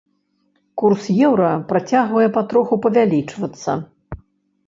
[0.81, 3.71] Курс еўра працягвае патроху павялічвацца.